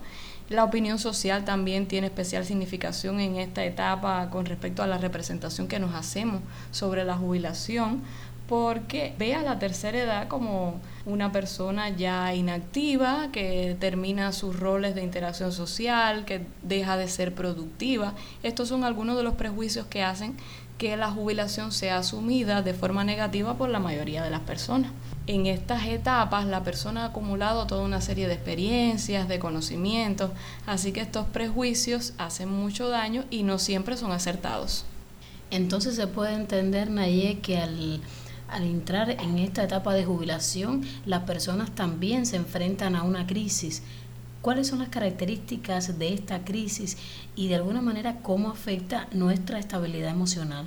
La 0.49 0.63
opinión 0.63 0.97
social 0.97 1.43
también 1.43 1.87
tiene 1.87 2.07
especial 2.07 2.45
significación 2.45 3.19
en 3.19 3.35
esta 3.37 3.65
etapa 3.65 4.29
con 4.29 4.45
respecto 4.45 4.81
a 4.81 4.87
la 4.87 4.97
representación 4.97 5.67
que 5.67 5.77
nos 5.77 5.93
hacemos 5.93 6.41
sobre 6.71 7.03
la 7.03 7.17
jubilación, 7.17 8.01
porque 8.47 9.13
ve 9.17 9.35
a 9.35 9.41
la 9.41 9.59
tercera 9.59 9.97
edad 9.97 10.27
como 10.27 10.79
una 11.05 11.31
persona 11.31 11.89
ya 11.89 12.33
inactiva, 12.33 13.29
que 13.31 13.75
termina 13.79 14.31
sus 14.31 14.57
roles 14.59 14.95
de 14.95 15.03
interacción 15.03 15.51
social, 15.51 16.25
que 16.25 16.45
deja 16.63 16.97
de 16.97 17.07
ser 17.07 17.35
productiva. 17.35 18.13
Estos 18.43 18.69
son 18.69 18.83
algunos 18.83 19.17
de 19.17 19.23
los 19.23 19.35
prejuicios 19.35 19.85
que 19.87 20.03
hacen 20.03 20.35
que 20.77 20.95
la 20.95 21.09
jubilación 21.09 21.71
sea 21.71 21.97
asumida 21.97 22.61
de 22.61 22.73
forma 22.73 23.03
negativa 23.03 23.55
por 23.57 23.69
la 23.69 23.79
mayoría 23.79 24.23
de 24.23 24.29
las 24.29 24.41
personas. 24.41 24.91
En 25.25 25.45
estas 25.47 25.85
etapas 25.87 26.45
la 26.45 26.63
persona 26.63 27.03
ha 27.03 27.07
acumulado 27.07 27.67
toda 27.67 27.83
una 27.83 27.99
serie 27.99 28.27
de 28.27 28.35
experiencias, 28.35 29.27
de 29.27 29.39
conocimientos, 29.39 30.31
así 30.65 30.93
que 30.93 31.01
estos 31.01 31.25
prejuicios 31.27 32.13
hacen 32.17 32.49
mucho 32.49 32.89
daño 32.89 33.25
y 33.29 33.43
no 33.43 33.59
siempre 33.59 33.97
son 33.97 34.11
acertados. 34.11 34.85
Entonces 35.49 35.95
se 35.95 36.07
puede 36.07 36.33
entender, 36.33 36.89
Naye, 36.89 37.39
que 37.39 37.57
al, 37.57 38.01
al 38.49 38.63
entrar 38.63 39.09
en 39.09 39.37
esta 39.37 39.63
etapa 39.63 39.93
de 39.93 40.05
jubilación, 40.05 40.83
las 41.05 41.23
personas 41.23 41.71
también 41.71 42.25
se 42.25 42.37
enfrentan 42.37 42.95
a 42.95 43.03
una 43.03 43.27
crisis. 43.27 43.83
¿Cuáles 44.41 44.67
son 44.67 44.79
las 44.79 44.89
características 44.89 45.99
de 45.99 46.13
esta 46.13 46.45
crisis 46.45 46.97
y 47.35 47.47
de 47.47 47.55
alguna 47.55 47.81
manera 47.81 48.17
cómo 48.21 48.49
afecta 48.49 49.07
nuestra 49.11 49.59
estabilidad 49.59 50.11
emocional? 50.11 50.65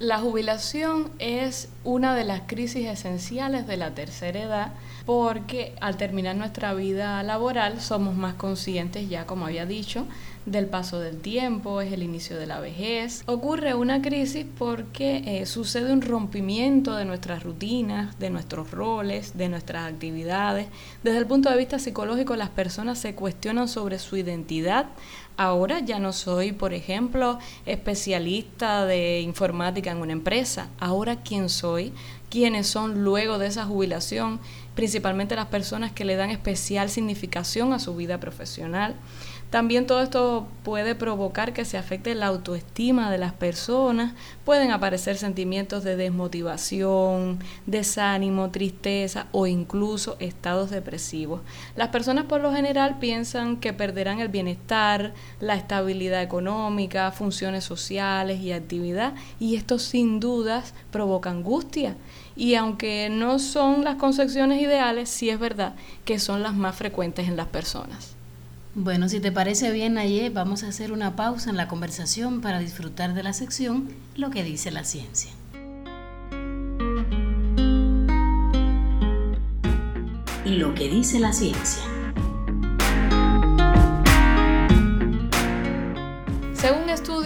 La 0.00 0.18
jubilación 0.18 1.10
es 1.20 1.68
una 1.84 2.16
de 2.16 2.24
las 2.24 2.42
crisis 2.46 2.86
esenciales 2.86 3.66
de 3.68 3.76
la 3.76 3.94
tercera 3.94 4.42
edad 4.42 4.72
porque 5.06 5.74
al 5.80 5.96
terminar 5.96 6.34
nuestra 6.34 6.74
vida 6.74 7.22
laboral 7.22 7.80
somos 7.80 8.16
más 8.16 8.34
conscientes, 8.34 9.08
ya 9.08 9.24
como 9.24 9.46
había 9.46 9.66
dicho, 9.66 10.06
del 10.46 10.66
paso 10.66 11.00
del 11.00 11.18
tiempo, 11.20 11.80
es 11.80 11.92
el 11.92 12.02
inicio 12.02 12.38
de 12.38 12.46
la 12.46 12.60
vejez. 12.60 13.22
Ocurre 13.26 13.74
una 13.74 14.02
crisis 14.02 14.46
porque 14.58 15.22
eh, 15.26 15.46
sucede 15.46 15.92
un 15.92 16.02
rompimiento 16.02 16.94
de 16.94 17.04
nuestras 17.04 17.42
rutinas, 17.42 18.18
de 18.18 18.30
nuestros 18.30 18.70
roles, 18.70 19.36
de 19.36 19.48
nuestras 19.48 19.90
actividades. 19.90 20.68
Desde 21.02 21.18
el 21.18 21.26
punto 21.26 21.50
de 21.50 21.56
vista 21.56 21.78
psicológico, 21.78 22.36
las 22.36 22.50
personas 22.50 22.98
se 22.98 23.14
cuestionan 23.14 23.68
sobre 23.68 23.98
su 23.98 24.16
identidad. 24.16 24.86
Ahora 25.36 25.80
ya 25.80 25.98
no 25.98 26.12
soy, 26.12 26.52
por 26.52 26.72
ejemplo, 26.74 27.38
especialista 27.66 28.86
de 28.86 29.20
informática 29.20 29.90
en 29.90 29.98
una 29.98 30.12
empresa. 30.12 30.68
Ahora 30.78 31.22
quién 31.22 31.48
soy, 31.48 31.92
quiénes 32.30 32.68
son 32.68 33.02
luego 33.02 33.38
de 33.38 33.48
esa 33.48 33.64
jubilación, 33.64 34.38
principalmente 34.76 35.34
las 35.34 35.46
personas 35.46 35.92
que 35.92 36.04
le 36.04 36.16
dan 36.16 36.30
especial 36.30 36.88
significación 36.88 37.72
a 37.72 37.80
su 37.80 37.96
vida 37.96 38.20
profesional. 38.20 38.94
También 39.54 39.86
todo 39.86 40.02
esto 40.02 40.48
puede 40.64 40.96
provocar 40.96 41.52
que 41.52 41.64
se 41.64 41.78
afecte 41.78 42.16
la 42.16 42.26
autoestima 42.26 43.08
de 43.12 43.18
las 43.18 43.34
personas, 43.34 44.12
pueden 44.44 44.72
aparecer 44.72 45.16
sentimientos 45.16 45.84
de 45.84 45.94
desmotivación, 45.94 47.38
desánimo, 47.64 48.50
tristeza 48.50 49.28
o 49.30 49.46
incluso 49.46 50.16
estados 50.18 50.70
depresivos. 50.70 51.40
Las 51.76 51.90
personas 51.90 52.24
por 52.24 52.40
lo 52.40 52.52
general 52.52 52.98
piensan 52.98 53.58
que 53.58 53.72
perderán 53.72 54.18
el 54.18 54.26
bienestar, 54.26 55.14
la 55.38 55.54
estabilidad 55.54 56.20
económica, 56.20 57.12
funciones 57.12 57.62
sociales 57.62 58.40
y 58.40 58.50
actividad 58.50 59.14
y 59.38 59.54
esto 59.54 59.78
sin 59.78 60.18
dudas 60.18 60.74
provoca 60.90 61.30
angustia. 61.30 61.94
Y 62.34 62.56
aunque 62.56 63.08
no 63.08 63.38
son 63.38 63.84
las 63.84 63.94
concepciones 63.98 64.60
ideales, 64.60 65.08
sí 65.10 65.30
es 65.30 65.38
verdad 65.38 65.76
que 66.04 66.18
son 66.18 66.42
las 66.42 66.54
más 66.54 66.74
frecuentes 66.74 67.28
en 67.28 67.36
las 67.36 67.46
personas. 67.46 68.16
Bueno, 68.76 69.08
si 69.08 69.20
te 69.20 69.30
parece 69.30 69.70
bien, 69.70 69.94
Naye, 69.94 70.30
vamos 70.30 70.64
a 70.64 70.68
hacer 70.68 70.90
una 70.90 71.14
pausa 71.14 71.48
en 71.48 71.56
la 71.56 71.68
conversación 71.68 72.40
para 72.40 72.58
disfrutar 72.58 73.14
de 73.14 73.22
la 73.22 73.32
sección 73.32 73.88
Lo 74.16 74.30
que 74.30 74.42
dice 74.42 74.72
la 74.72 74.82
ciencia. 74.82 75.30
Lo 80.44 80.74
que 80.74 80.88
dice 80.88 81.20
la 81.20 81.32
ciencia. 81.32 81.93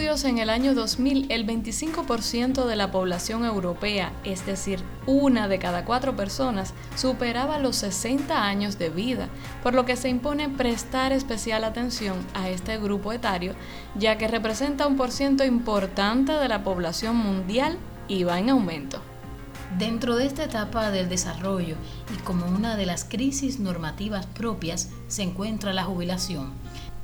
En 0.09 0.39
el 0.39 0.49
año 0.49 0.73
2000, 0.73 1.27
el 1.29 1.45
25% 1.45 2.65
de 2.65 2.75
la 2.75 2.89
población 2.89 3.45
europea, 3.45 4.11
es 4.23 4.43
decir, 4.43 4.79
una 5.05 5.47
de 5.47 5.59
cada 5.59 5.85
cuatro 5.85 6.15
personas, 6.15 6.73
superaba 6.95 7.59
los 7.59 7.75
60 7.75 8.43
años 8.43 8.79
de 8.79 8.89
vida, 8.89 9.29
por 9.61 9.75
lo 9.75 9.85
que 9.85 9.95
se 9.95 10.09
impone 10.09 10.49
prestar 10.49 11.13
especial 11.13 11.63
atención 11.63 12.17
a 12.33 12.49
este 12.49 12.79
grupo 12.79 13.13
etario, 13.13 13.53
ya 13.93 14.17
que 14.17 14.27
representa 14.27 14.87
un 14.87 14.97
porciento 14.97 15.45
importante 15.45 16.31
de 16.31 16.47
la 16.47 16.63
población 16.63 17.15
mundial 17.15 17.77
y 18.07 18.23
va 18.23 18.39
en 18.39 18.49
aumento. 18.49 19.03
Dentro 19.77 20.15
de 20.15 20.25
esta 20.25 20.43
etapa 20.43 20.89
del 20.89 21.07
desarrollo 21.07 21.75
y 22.11 22.19
como 22.23 22.47
una 22.47 22.75
de 22.75 22.87
las 22.87 23.03
crisis 23.03 23.59
normativas 23.59 24.25
propias 24.25 24.89
se 25.07 25.21
encuentra 25.21 25.71
la 25.71 25.83
jubilación 25.83 26.53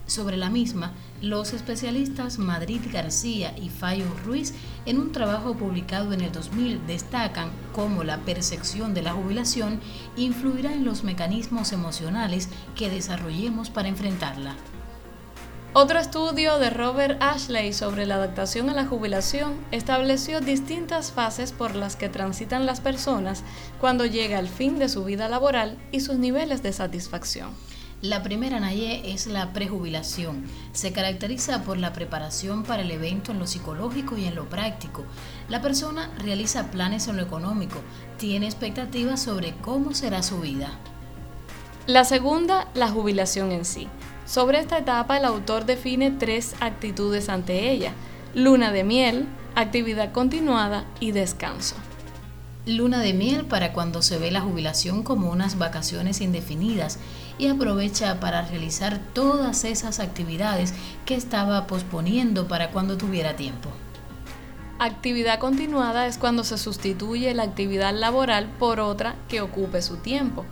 sobre 0.07 0.37
la 0.37 0.49
misma, 0.49 0.93
los 1.21 1.53
especialistas 1.53 2.37
Madrid 2.37 2.81
García 2.91 3.55
y 3.57 3.69
Fallo 3.69 4.05
Ruiz, 4.25 4.53
en 4.85 4.99
un 4.99 5.11
trabajo 5.11 5.55
publicado 5.55 6.13
en 6.13 6.21
el 6.21 6.31
2000, 6.31 6.85
destacan 6.87 7.49
cómo 7.73 8.03
la 8.03 8.19
percepción 8.19 8.93
de 8.93 9.01
la 9.01 9.13
jubilación 9.13 9.79
influirá 10.15 10.73
en 10.73 10.85
los 10.85 11.03
mecanismos 11.03 11.71
emocionales 11.71 12.49
que 12.75 12.89
desarrollemos 12.89 13.69
para 13.69 13.89
enfrentarla. 13.89 14.55
Otro 15.77 15.99
estudio 15.99 16.57
de 16.57 16.69
Robert 16.69 17.21
Ashley 17.21 17.73
sobre 17.73 18.05
la 18.05 18.15
adaptación 18.15 18.69
a 18.69 18.73
la 18.73 18.85
jubilación 18.85 19.55
estableció 19.71 20.39
distintas 20.39 21.11
fases 21.11 21.51
por 21.51 21.75
las 21.75 21.97
que 21.97 22.07
transitan 22.07 22.65
las 22.65 22.79
personas 22.79 23.43
cuando 23.81 24.05
llega 24.05 24.39
el 24.39 24.47
fin 24.47 24.79
de 24.79 24.87
su 24.87 25.03
vida 25.03 25.27
laboral 25.27 25.77
y 25.91 25.99
sus 25.99 26.15
niveles 26.15 26.63
de 26.63 26.71
satisfacción. 26.71 27.49
La 28.01 28.21
primera, 28.21 28.59
Naye, 28.59 29.13
es 29.13 29.25
la 29.25 29.53
prejubilación. 29.53 30.43
Se 30.73 30.91
caracteriza 30.91 31.63
por 31.63 31.77
la 31.77 31.93
preparación 31.93 32.63
para 32.63 32.83
el 32.83 32.91
evento 32.91 33.31
en 33.31 33.39
lo 33.39 33.47
psicológico 33.47 34.17
y 34.17 34.25
en 34.25 34.35
lo 34.35 34.49
práctico. 34.49 35.03
La 35.49 35.61
persona 35.61 36.11
realiza 36.19 36.71
planes 36.71 37.07
en 37.07 37.17
lo 37.17 37.23
económico, 37.23 37.77
tiene 38.17 38.45
expectativas 38.45 39.21
sobre 39.21 39.55
cómo 39.57 39.93
será 39.93 40.21
su 40.23 40.39
vida. 40.39 40.71
La 41.87 42.03
segunda, 42.03 42.67
la 42.73 42.89
jubilación 42.89 43.51
en 43.51 43.63
sí. 43.63 43.87
Sobre 44.25 44.59
esta 44.59 44.79
etapa 44.79 45.17
el 45.17 45.25
autor 45.25 45.65
define 45.65 46.11
tres 46.11 46.55
actitudes 46.59 47.29
ante 47.29 47.71
ella. 47.71 47.93
Luna 48.33 48.71
de 48.71 48.83
miel, 48.83 49.25
actividad 49.55 50.11
continuada 50.11 50.85
y 50.99 51.11
descanso. 51.11 51.75
Luna 52.65 52.99
de 52.99 53.13
miel 53.13 53.45
para 53.45 53.73
cuando 53.73 54.01
se 54.01 54.17
ve 54.17 54.31
la 54.31 54.41
jubilación 54.41 55.03
como 55.03 55.29
unas 55.29 55.59
vacaciones 55.59 56.19
indefinidas 56.21 56.97
y 57.37 57.47
aprovecha 57.47 58.19
para 58.19 58.41
realizar 58.43 58.99
todas 59.13 59.63
esas 59.63 59.99
actividades 59.99 60.73
que 61.05 61.15
estaba 61.15 61.67
posponiendo 61.67 62.47
para 62.47 62.71
cuando 62.71 62.97
tuviera 62.97 63.35
tiempo. 63.35 63.69
Actividad 64.77 65.39
continuada 65.39 66.05
es 66.05 66.17
cuando 66.17 66.43
se 66.43 66.57
sustituye 66.57 67.33
la 67.33 67.43
actividad 67.43 67.93
laboral 67.93 68.49
por 68.59 68.81
otra 68.81 69.15
que 69.29 69.39
ocupe 69.39 69.81
su 69.81 69.97
tiempo. 69.97 70.45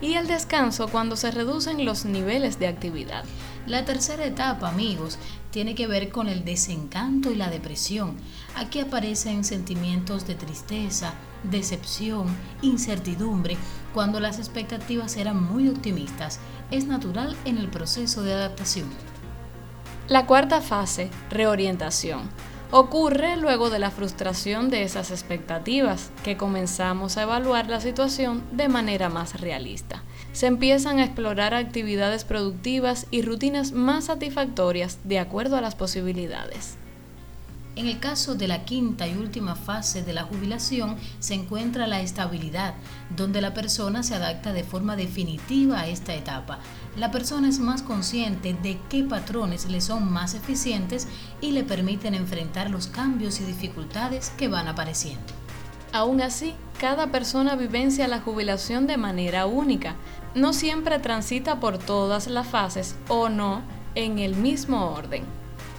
Y 0.00 0.14
el 0.14 0.26
descanso 0.26 0.88
cuando 0.88 1.16
se 1.16 1.30
reducen 1.30 1.84
los 1.84 2.04
niveles 2.04 2.58
de 2.58 2.68
actividad. 2.68 3.24
La 3.66 3.84
tercera 3.84 4.24
etapa, 4.24 4.68
amigos, 4.68 5.18
tiene 5.50 5.74
que 5.74 5.86
ver 5.86 6.10
con 6.10 6.28
el 6.28 6.44
desencanto 6.44 7.30
y 7.30 7.34
la 7.34 7.50
depresión. 7.50 8.16
Aquí 8.56 8.80
aparecen 8.80 9.44
sentimientos 9.44 10.26
de 10.26 10.34
tristeza, 10.34 11.14
decepción, 11.42 12.26
incertidumbre, 12.62 13.56
cuando 13.94 14.20
las 14.20 14.38
expectativas 14.38 15.16
eran 15.16 15.42
muy 15.42 15.68
optimistas. 15.68 16.40
Es 16.70 16.86
natural 16.86 17.36
en 17.44 17.58
el 17.58 17.68
proceso 17.68 18.22
de 18.22 18.34
adaptación. 18.34 18.88
La 20.08 20.26
cuarta 20.26 20.60
fase, 20.60 21.10
reorientación, 21.30 22.30
ocurre 22.70 23.36
luego 23.36 23.70
de 23.70 23.78
la 23.78 23.90
frustración 23.90 24.68
de 24.68 24.82
esas 24.82 25.10
expectativas, 25.10 26.10
que 26.22 26.36
comenzamos 26.36 27.16
a 27.16 27.22
evaluar 27.22 27.68
la 27.68 27.80
situación 27.80 28.42
de 28.52 28.68
manera 28.68 29.08
más 29.08 29.40
realista. 29.40 30.02
Se 30.32 30.46
empiezan 30.46 30.98
a 30.98 31.04
explorar 31.04 31.54
actividades 31.54 32.24
productivas 32.24 33.06
y 33.10 33.22
rutinas 33.22 33.72
más 33.72 34.04
satisfactorias 34.04 34.98
de 35.04 35.18
acuerdo 35.18 35.56
a 35.56 35.60
las 35.60 35.74
posibilidades. 35.74 36.76
En 37.78 37.86
el 37.86 38.00
caso 38.00 38.34
de 38.34 38.48
la 38.48 38.64
quinta 38.64 39.06
y 39.06 39.16
última 39.16 39.54
fase 39.54 40.02
de 40.02 40.12
la 40.12 40.24
jubilación 40.24 40.96
se 41.20 41.34
encuentra 41.34 41.86
la 41.86 42.00
estabilidad, 42.00 42.74
donde 43.16 43.40
la 43.40 43.54
persona 43.54 44.02
se 44.02 44.16
adapta 44.16 44.52
de 44.52 44.64
forma 44.64 44.96
definitiva 44.96 45.78
a 45.78 45.86
esta 45.86 46.12
etapa. 46.12 46.58
La 46.96 47.12
persona 47.12 47.48
es 47.48 47.60
más 47.60 47.82
consciente 47.84 48.52
de 48.52 48.80
qué 48.88 49.04
patrones 49.04 49.70
le 49.70 49.80
son 49.80 50.10
más 50.10 50.34
eficientes 50.34 51.06
y 51.40 51.52
le 51.52 51.62
permiten 51.62 52.16
enfrentar 52.16 52.68
los 52.68 52.88
cambios 52.88 53.40
y 53.40 53.44
dificultades 53.44 54.30
que 54.30 54.48
van 54.48 54.66
apareciendo. 54.66 55.22
Aún 55.92 56.20
así, 56.20 56.56
cada 56.80 57.12
persona 57.12 57.54
vivencia 57.54 58.08
la 58.08 58.20
jubilación 58.20 58.88
de 58.88 58.96
manera 58.96 59.46
única. 59.46 59.94
No 60.34 60.52
siempre 60.52 60.98
transita 60.98 61.60
por 61.60 61.78
todas 61.78 62.26
las 62.26 62.48
fases 62.48 62.96
o 63.06 63.28
no 63.28 63.62
en 63.94 64.18
el 64.18 64.34
mismo 64.34 64.90
orden 64.90 65.22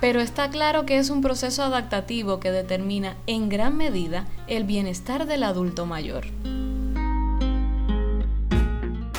pero 0.01 0.21
está 0.21 0.49
claro 0.49 0.85
que 0.85 0.97
es 0.97 1.09
un 1.09 1.21
proceso 1.21 1.63
adaptativo 1.63 2.39
que 2.39 2.51
determina 2.51 3.15
en 3.27 3.49
gran 3.49 3.75
medida 3.75 4.25
el 4.47 4.63
bienestar 4.63 5.25
del 5.25 5.43
adulto 5.43 5.85
mayor. 5.85 6.25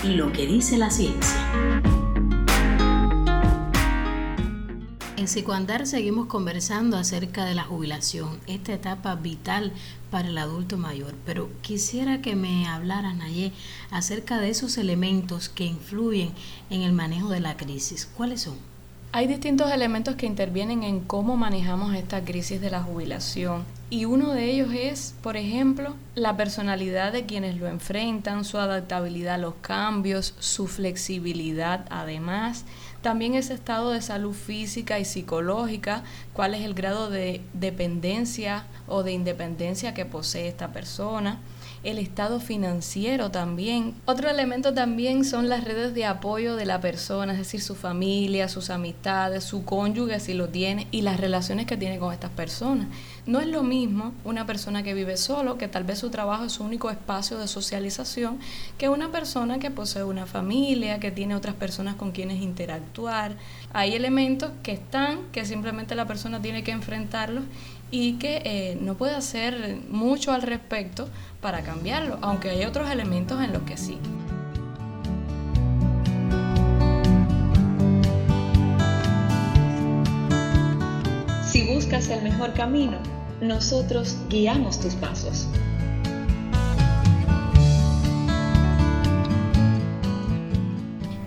Lo 0.04 0.32
que 0.32 0.46
dice 0.46 0.78
la 0.78 0.90
ciencia. 0.90 1.36
En 5.18 5.28
Psicoandar 5.28 5.86
seguimos 5.86 6.28
conversando 6.28 6.96
acerca 6.96 7.44
de 7.44 7.54
la 7.54 7.64
jubilación, 7.64 8.40
esta 8.46 8.72
etapa 8.72 9.14
vital 9.16 9.74
para 10.10 10.28
el 10.28 10.38
adulto 10.38 10.78
mayor, 10.78 11.14
pero 11.26 11.50
quisiera 11.60 12.22
que 12.22 12.34
me 12.34 12.66
hablaran 12.66 13.20
ayer 13.20 13.52
acerca 13.90 14.38
de 14.38 14.48
esos 14.48 14.78
elementos 14.78 15.50
que 15.50 15.66
influyen 15.66 16.32
en 16.70 16.80
el 16.80 16.94
manejo 16.94 17.28
de 17.28 17.40
la 17.40 17.58
crisis. 17.58 18.06
¿Cuáles 18.16 18.40
son? 18.40 18.69
Hay 19.12 19.26
distintos 19.26 19.72
elementos 19.72 20.14
que 20.14 20.26
intervienen 20.26 20.84
en 20.84 21.00
cómo 21.00 21.36
manejamos 21.36 21.96
esta 21.96 22.24
crisis 22.24 22.60
de 22.60 22.70
la 22.70 22.80
jubilación. 22.80 23.64
Y 23.90 24.04
uno 24.04 24.32
de 24.32 24.44
ellos 24.44 24.68
es, 24.72 25.16
por 25.20 25.36
ejemplo, 25.36 25.96
la 26.14 26.36
personalidad 26.36 27.12
de 27.12 27.26
quienes 27.26 27.56
lo 27.56 27.66
enfrentan, 27.66 28.44
su 28.44 28.58
adaptabilidad 28.58 29.34
a 29.34 29.38
los 29.38 29.54
cambios, 29.62 30.36
su 30.38 30.68
flexibilidad 30.68 31.86
además, 31.90 32.64
también 33.02 33.34
ese 33.34 33.54
estado 33.54 33.90
de 33.90 34.00
salud 34.00 34.32
física 34.32 35.00
y 35.00 35.04
psicológica, 35.04 36.04
cuál 36.32 36.54
es 36.54 36.64
el 36.64 36.74
grado 36.74 37.10
de 37.10 37.40
dependencia 37.52 38.64
o 38.86 39.02
de 39.02 39.10
independencia 39.10 39.92
que 39.92 40.04
posee 40.04 40.46
esta 40.46 40.68
persona 40.68 41.40
el 41.82 41.98
estado 41.98 42.40
financiero 42.40 43.30
también. 43.30 43.94
Otro 44.04 44.28
elemento 44.28 44.74
también 44.74 45.24
son 45.24 45.48
las 45.48 45.64
redes 45.64 45.94
de 45.94 46.04
apoyo 46.04 46.54
de 46.56 46.66
la 46.66 46.80
persona, 46.80 47.32
es 47.32 47.38
decir, 47.38 47.62
su 47.62 47.74
familia, 47.74 48.48
sus 48.48 48.68
amistades, 48.68 49.44
su 49.44 49.64
cónyuge 49.64 50.20
si 50.20 50.34
lo 50.34 50.48
tiene 50.48 50.88
y 50.90 51.02
las 51.02 51.18
relaciones 51.18 51.66
que 51.66 51.78
tiene 51.78 51.98
con 51.98 52.12
estas 52.12 52.30
personas. 52.30 52.88
No 53.26 53.40
es 53.40 53.46
lo 53.46 53.62
mismo 53.62 54.12
una 54.24 54.46
persona 54.46 54.82
que 54.82 54.92
vive 54.92 55.16
solo, 55.16 55.56
que 55.56 55.68
tal 55.68 55.84
vez 55.84 55.98
su 56.00 56.10
trabajo 56.10 56.44
es 56.44 56.52
su 56.52 56.64
único 56.64 56.90
espacio 56.90 57.38
de 57.38 57.48
socialización, 57.48 58.38
que 58.76 58.88
una 58.88 59.10
persona 59.10 59.58
que 59.58 59.70
posee 59.70 60.04
una 60.04 60.26
familia, 60.26 61.00
que 61.00 61.10
tiene 61.10 61.34
otras 61.34 61.54
personas 61.54 61.94
con 61.94 62.12
quienes 62.12 62.42
interactuar. 62.42 63.36
Hay 63.72 63.94
elementos 63.94 64.50
que 64.62 64.72
están, 64.72 65.20
que 65.32 65.46
simplemente 65.46 65.94
la 65.94 66.06
persona 66.06 66.42
tiene 66.42 66.62
que 66.62 66.72
enfrentarlos 66.72 67.44
y 67.90 68.14
que 68.14 68.42
eh, 68.44 68.78
no 68.80 68.94
puede 68.96 69.14
hacer 69.14 69.78
mucho 69.88 70.32
al 70.32 70.42
respecto 70.42 71.08
para 71.40 71.62
cambiarlo, 71.62 72.18
aunque 72.22 72.50
hay 72.50 72.64
otros 72.64 72.90
elementos 72.90 73.42
en 73.42 73.52
los 73.52 73.62
que 73.62 73.76
sí. 73.76 73.98
Si 81.44 81.66
buscas 81.74 82.08
el 82.08 82.22
mejor 82.22 82.54
camino, 82.54 82.98
nosotros 83.40 84.16
guiamos 84.28 84.78
tus 84.80 84.94
pasos. 84.94 85.48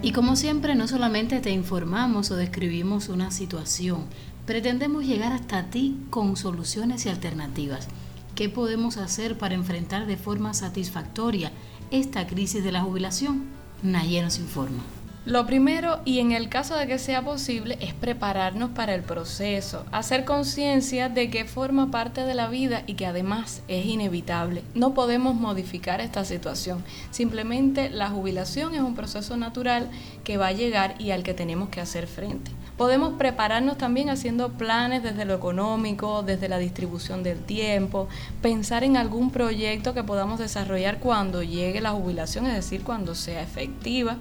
Y 0.03 0.11
como 0.11 0.35
siempre, 0.35 0.75
no 0.75 0.89
solamente 0.89 1.39
te 1.39 1.51
informamos 1.51 2.29
o 2.29 2.35
describimos 2.35 3.07
una 3.07 3.31
situación, 3.31 4.03
pretendemos 4.45 5.05
llegar 5.05 5.31
hasta 5.31 5.69
ti 5.69 5.97
con 6.09 6.35
soluciones 6.35 7.05
y 7.05 7.09
alternativas. 7.09 7.87
¿Qué 8.35 8.49
podemos 8.49 8.97
hacer 8.97 9.37
para 9.37 9.55
enfrentar 9.55 10.05
de 10.05 10.17
forma 10.17 10.53
satisfactoria 10.53 11.53
esta 11.89 12.27
crisis 12.27 12.65
de 12.65 12.73
la 12.73 12.81
jubilación? 12.81 13.45
Naye 13.81 14.21
nos 14.21 14.39
informa. 14.39 14.83
Lo 15.25 15.45
primero, 15.45 16.01
y 16.03 16.19
en 16.19 16.33
el 16.33 16.49
caso 16.49 16.75
de 16.75 16.85
que 16.85 16.99
sea 16.99 17.21
posible, 17.21 17.77
es 17.79 17.93
prepararnos 17.93 18.71
para 18.71 18.93
el 18.93 19.03
proceso, 19.03 19.85
hacer 19.93 20.25
conciencia 20.25 21.07
de 21.07 21.29
que 21.29 21.45
forma 21.45 21.91
parte 21.91 22.23
de 22.25 22.33
la 22.33 22.49
vida 22.49 22.83
y 22.87 22.95
que 22.95 23.05
además 23.05 23.61
es 23.69 23.85
inevitable. 23.85 24.63
No 24.75 24.93
podemos 24.93 25.33
modificar 25.35 26.01
esta 26.01 26.25
situación. 26.25 26.83
Simplemente 27.11 27.89
la 27.89 28.09
jubilación 28.09 28.75
es 28.75 28.81
un 28.81 28.95
proceso 28.95 29.37
natural 29.37 29.89
que 30.25 30.35
va 30.35 30.47
a 30.47 30.51
llegar 30.51 30.95
y 30.99 31.11
al 31.11 31.23
que 31.23 31.33
tenemos 31.33 31.69
que 31.69 31.79
hacer 31.79 32.07
frente. 32.07 32.51
Podemos 32.75 33.13
prepararnos 33.13 33.77
también 33.77 34.09
haciendo 34.09 34.49
planes 34.49 35.03
desde 35.03 35.23
lo 35.23 35.35
económico, 35.35 36.23
desde 36.23 36.49
la 36.49 36.57
distribución 36.57 37.23
del 37.23 37.39
tiempo, 37.39 38.09
pensar 38.41 38.83
en 38.83 38.97
algún 38.97 39.31
proyecto 39.31 39.93
que 39.93 40.03
podamos 40.03 40.37
desarrollar 40.37 40.99
cuando 40.99 41.43
llegue 41.43 41.79
la 41.79 41.91
jubilación, 41.91 42.45
es 42.45 42.55
decir, 42.55 42.83
cuando 42.83 43.15
sea 43.15 43.41
efectiva. 43.41 44.17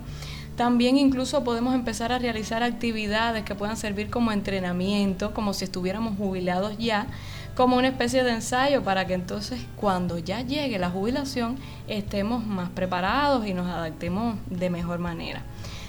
También 0.57 0.99
incluso 0.99 1.45
podemos 1.45 1.75
empezar 1.75 2.13
a 2.13 2.19
realizar 2.19 2.63
actividades 2.63 3.43
que 3.43 3.55
puedan 3.55 3.77
servir 3.77 4.11
como 4.11 4.33
entrenamiento, 4.33 5.33
como 5.33 5.55
si 5.55 5.65
estuviéramos 5.65 6.17
jubilados 6.19 6.77
ya, 6.79 7.07
como 7.55 7.77
una 7.77 7.89
especie 7.89 8.23
de 8.23 8.33
ensayo 8.33 8.83
para 8.83 9.07
que 9.07 9.15
entonces 9.15 9.61
cuando 9.77 10.19
ya 10.19 10.41
llegue 10.43 10.79
la 10.79 10.91
jubilación 10.91 11.57
estemos 11.89 12.47
más 12.47 12.71
preparados 12.71 13.47
y 13.47 13.55
nos 13.55 13.67
adaptemos 13.67 14.37
de 14.49 14.71
mejor 14.71 14.99
manera. 14.99 15.43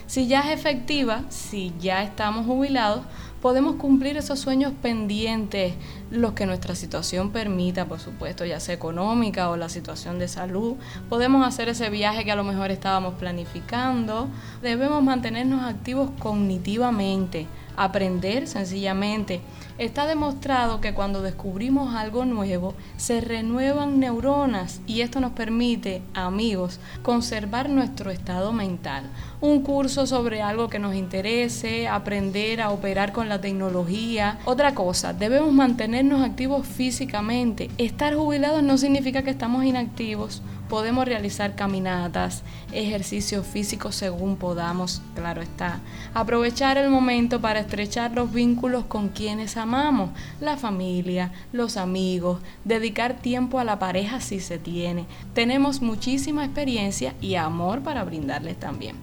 Si 0.08 0.28
ya 0.28 0.42
es 0.42 0.60
efectiva, 0.60 1.24
si 1.30 1.74
ya 1.80 2.04
estamos 2.04 2.46
jubilados, 2.46 3.04
podemos 3.44 3.76
cumplir 3.76 4.16
esos 4.16 4.40
sueños 4.40 4.72
pendientes, 4.82 5.74
los 6.10 6.32
que 6.32 6.46
nuestra 6.46 6.76
situación 6.76 7.32
permita, 7.32 7.88
por 7.90 8.00
supuesto, 8.00 8.46
ya 8.46 8.62
sea 8.62 8.74
económica 8.74 9.50
o 9.50 9.58
la 9.58 9.68
situación 9.68 10.18
de 10.18 10.30
salud. 10.30 10.76
Podemos 11.10 11.46
hacer 11.46 11.68
ese 11.68 11.90
viaje 11.90 12.24
que 12.24 12.32
a 12.32 12.38
lo 12.38 12.46
mejor 12.46 12.72
estábamos 12.72 13.16
planificando. 13.16 14.30
Debemos 14.62 15.04
mantenernos 15.04 15.62
activos 15.62 16.12
cognitivamente, 16.20 17.46
aprender 17.76 18.48
sencillamente. 18.48 19.42
Está 19.80 20.06
demostrado 20.06 20.82
que 20.82 20.94
cuando 20.94 21.24
descubrimos 21.24 21.96
algo 21.96 22.26
nuevo, 22.26 22.76
se 22.96 23.22
renuevan 23.22 24.00
neuronas 24.00 24.82
y 24.86 25.02
esto 25.02 25.20
nos 25.20 25.32
permite, 25.32 26.04
amigos, 26.14 26.80
conservar 27.02 27.70
nuestro 27.70 28.12
estado 28.12 28.54
mental. 28.54 29.06
Un 29.42 29.64
curso 29.64 30.06
sobre 30.06 30.44
algo 30.44 30.70
que 30.70 30.78
nos 30.78 30.94
interese, 30.94 31.88
aprender 31.88 32.62
a 32.62 32.70
operar 32.70 33.14
con 33.14 33.30
la 33.30 33.42
tecnología. 33.42 34.38
Otra 34.46 34.76
cosa, 34.76 35.12
debemos 35.12 35.52
mantenernos 35.52 36.22
activos 36.22 36.68
físicamente. 36.68 37.72
Estar 37.80 38.14
jubilados 38.14 38.62
no 38.62 38.78
significa 38.78 39.24
que 39.24 39.32
estamos 39.32 39.66
inactivos 39.66 40.44
podemos 40.74 41.06
realizar 41.06 41.54
caminatas, 41.54 42.42
ejercicios 42.72 43.46
físicos 43.46 43.94
según 43.94 44.38
podamos, 44.38 45.04
claro 45.14 45.44
está. 45.44 45.82
Aprovechar 46.16 46.80
el 46.80 46.90
momento 46.90 47.40
para 47.40 47.60
estrechar 47.60 48.14
los 48.14 48.34
vínculos 48.34 48.84
con 48.86 49.10
quienes 49.10 49.56
amamos, 49.56 50.10
la 50.42 50.58
familia, 50.58 51.32
los 51.52 51.78
amigos, 51.78 52.42
dedicar 52.66 53.22
tiempo 53.22 53.60
a 53.60 53.64
la 53.64 53.78
pareja 53.78 54.20
si 54.20 54.40
se 54.40 54.58
tiene. 54.58 55.06
Tenemos 55.36 55.80
muchísima 55.80 56.44
experiencia 56.44 57.14
y 57.22 57.36
amor 57.36 57.84
para 57.84 58.04
brindarles 58.04 58.60
también. 58.60 58.96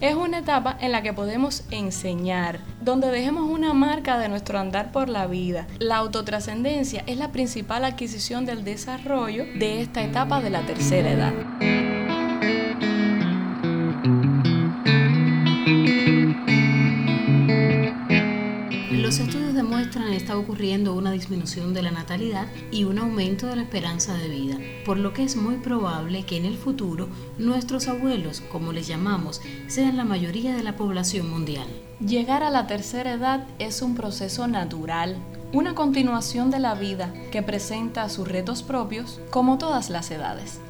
Es 0.00 0.14
una 0.14 0.38
etapa 0.38 0.78
en 0.80 0.92
la 0.92 1.02
que 1.02 1.12
podemos 1.12 1.62
enseñar, 1.70 2.60
donde 2.80 3.10
dejemos 3.10 3.50
una 3.50 3.74
marca 3.74 4.18
de 4.18 4.30
nuestro 4.30 4.58
andar 4.58 4.92
por 4.92 5.10
la 5.10 5.26
vida. 5.26 5.66
La 5.78 5.98
autotrascendencia 5.98 7.04
es 7.06 7.18
la 7.18 7.32
principal 7.32 7.84
adquisición 7.84 8.46
del 8.46 8.64
desarrollo 8.64 9.44
de 9.44 9.82
esta 9.82 10.02
etapa 10.02 10.40
de 10.40 10.48
la 10.48 10.62
tercera 10.62 11.10
edad. 11.12 11.79
Está 19.98 20.38
ocurriendo 20.38 20.94
una 20.94 21.10
disminución 21.10 21.74
de 21.74 21.82
la 21.82 21.90
natalidad 21.90 22.46
y 22.70 22.84
un 22.84 22.98
aumento 22.98 23.48
de 23.48 23.56
la 23.56 23.62
esperanza 23.62 24.14
de 24.14 24.28
vida, 24.28 24.58
por 24.84 24.98
lo 24.98 25.12
que 25.12 25.24
es 25.24 25.34
muy 25.36 25.56
probable 25.56 26.24
que 26.24 26.36
en 26.36 26.44
el 26.44 26.56
futuro 26.56 27.08
nuestros 27.38 27.88
abuelos, 27.88 28.40
como 28.40 28.72
les 28.72 28.86
llamamos, 28.86 29.40
sean 29.66 29.96
la 29.96 30.04
mayoría 30.04 30.54
de 30.54 30.62
la 30.62 30.76
población 30.76 31.28
mundial. 31.28 31.66
Llegar 31.98 32.42
a 32.42 32.50
la 32.50 32.66
tercera 32.66 33.12
edad 33.12 33.46
es 33.58 33.82
un 33.82 33.94
proceso 33.94 34.46
natural, 34.46 35.16
una 35.52 35.74
continuación 35.74 36.50
de 36.50 36.60
la 36.60 36.74
vida 36.74 37.12
que 37.32 37.42
presenta 37.42 38.08
sus 38.08 38.28
retos 38.28 38.62
propios 38.62 39.20
como 39.30 39.58
todas 39.58 39.90
las 39.90 40.10
edades. 40.12 40.60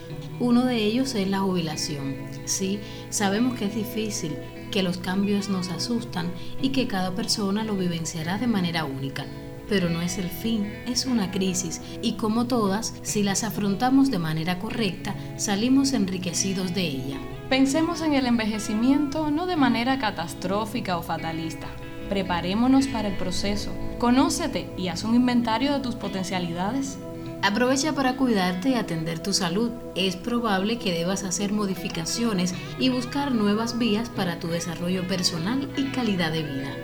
Uno 0.41 0.65
de 0.65 0.77
ellos 0.77 1.15
es 1.15 1.29
la 1.29 1.41
jubilación. 1.41 2.17
Sí, 2.47 2.81
sabemos 3.11 3.59
que 3.59 3.67
es 3.67 3.75
difícil, 3.75 4.37
que 4.71 4.83
los 4.83 4.99
cambios 4.99 5.49
nos 5.49 5.69
asustan 5.69 6.31
y 6.63 6.71
que 6.71 6.87
cada 6.87 7.15
persona 7.15 7.65
lo 7.65 7.77
vivenciará 7.77 8.39
de 8.39 8.47
manera 8.47 8.85
única. 8.85 9.27
Pero 9.69 9.89
no 9.89 10.03
es 10.03 10.19
el 10.19 10.29
fin, 10.29 10.73
es 10.87 11.07
una 11.07 11.31
crisis 11.31 11.81
y 12.03 12.15
como 12.15 12.47
todas, 12.47 12.95
si 13.03 13.23
las 13.23 13.45
afrontamos 13.45 14.11
de 14.11 14.19
manera 14.19 14.59
correcta, 14.59 15.15
salimos 15.37 15.93
enriquecidos 15.93 16.75
de 16.75 16.83
ella. 16.83 17.19
Pensemos 17.49 18.01
en 18.01 18.15
el 18.15 18.27
envejecimiento 18.27 19.31
no 19.31 19.47
de 19.47 19.57
manera 19.57 19.99
catastrófica 19.99 20.97
o 20.99 21.03
fatalista. 21.03 21.69
Preparémonos 22.09 22.89
para 22.89 23.09
el 23.09 23.17
proceso. 23.17 23.73
Conócete 23.99 24.69
y 24.77 24.89
haz 24.89 25.05
un 25.05 25.15
inventario 25.15 25.73
de 25.73 25.81
tus 25.81 25.95
potencialidades. 25.95 26.99
Aprovecha 27.43 27.95
para 27.95 28.17
cuidarte 28.17 28.71
y 28.71 28.75
atender 28.75 29.19
tu 29.19 29.33
salud. 29.33 29.71
Es 29.95 30.15
probable 30.15 30.79
que 30.79 30.93
debas 30.93 31.25
hacer 31.25 31.53
modificaciones 31.53 32.55
y 32.79 32.91
buscar 32.91 33.33
nuevas 33.33 33.79
vías 33.79 34.11
para 34.11 34.39
tu 34.39 34.49
desarrollo 34.49 35.09
personal 35.09 35.67
y 35.77 35.85
calidad 35.85 36.33
de 36.33 36.43
vida. 36.43 36.77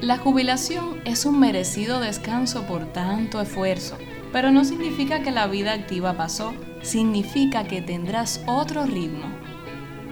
La 0.00 0.18
jubilación 0.18 1.00
es 1.04 1.24
un 1.24 1.38
merecido 1.38 2.00
descanso 2.00 2.64
por 2.64 2.92
tanto 2.92 3.40
esfuerzo, 3.40 3.96
pero 4.32 4.50
no 4.50 4.64
significa 4.64 5.22
que 5.22 5.30
la 5.30 5.46
vida 5.46 5.72
activa 5.72 6.16
pasó, 6.16 6.54
significa 6.82 7.64
que 7.64 7.80
tendrás 7.80 8.42
otro 8.46 8.86
ritmo. 8.86 9.26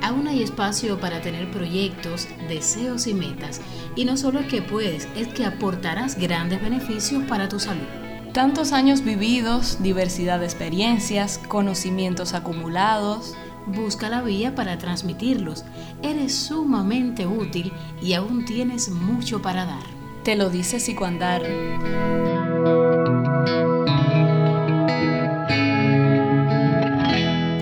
Aún 0.01 0.29
hay 0.29 0.45
espacio 0.45 1.01
para 1.01 1.21
tener 1.21 1.51
proyectos, 1.51 2.29
deseos 2.49 3.09
y 3.09 3.15
metas, 3.15 3.61
y 3.97 4.05
no 4.05 4.17
solo 4.17 4.41
es 4.41 4.47
que 4.47 4.63
puedes, 4.63 5.09
es 5.17 5.29
que 5.29 5.45
aportarás 5.45 6.17
grandes 6.17 6.63
beneficios 6.63 7.25
para 7.25 7.49
tu 7.49 7.59
salud. 7.59 8.12
Tantos 8.33 8.73
años 8.73 9.05
vividos, 9.05 9.83
diversidad 9.83 10.41
de 10.41 10.47
experiencias, 10.47 11.37
conocimientos 11.49 12.33
acumulados. 12.33 13.35
Busca 13.67 14.09
la 14.09 14.23
vía 14.23 14.55
para 14.55 14.79
transmitirlos. 14.79 15.65
Eres 16.03 16.35
sumamente 16.35 17.27
útil 17.27 17.75
y 18.01 18.15
aún 18.15 18.47
tienes 18.47 18.89
mucho 18.89 19.43
para 19.43 19.67
dar. 19.67 19.83
Te 20.25 20.35
lo 20.35 20.49
dice 20.49 20.81
Psicoandar. 20.81 21.43